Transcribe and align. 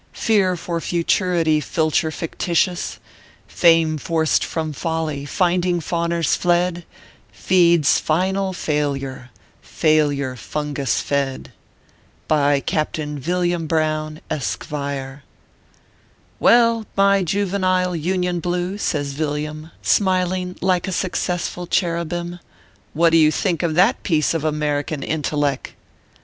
Fear 0.17 0.55
for 0.55 0.81
Futurity, 0.81 1.59
Filcher 1.61 2.09
fictitious! 2.09 2.97
Fame 3.47 3.99
forced 3.99 4.43
from 4.43 4.73
Folly, 4.73 5.25
finding 5.25 5.79
fawners 5.79 6.35
fled, 6.35 6.85
Feeds 7.31 7.99
final 7.99 8.51
Failure 8.51 9.29
failure 9.61 10.35
fungus 10.35 11.01
fed. 11.01 11.53
By 12.27 12.61
CAPTAIN 12.61 13.19
VJLLIAM 13.21 13.67
Buowx, 13.67 14.21
Eskevire. 14.31 15.21
"Well, 16.39 16.87
iny 16.97 17.23
juvenile 17.23 17.95
Union 17.95 18.39
blue/ 18.39 18.79
says 18.79 19.13
Villiam, 19.13 19.69
smiling 19.83 20.55
like 20.61 20.87
a 20.87 20.91
successful 20.91 21.67
cherubim," 21.67 22.39
what 22.95 23.11
do 23.11 23.17
you 23.17 23.31
think 23.31 23.61
of 23.61 23.75
that 23.75 24.01
piece 24.01 24.33
of 24.33 24.43
American 24.43 25.01
intelleck 25.03 25.73